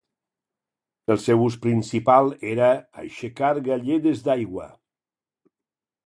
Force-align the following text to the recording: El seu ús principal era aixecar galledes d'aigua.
El 1.15 1.19
seu 1.25 1.41
ús 1.47 1.57
principal 1.65 2.31
era 2.51 2.69
aixecar 3.03 3.51
galledes 3.67 4.23
d'aigua. 4.29 4.65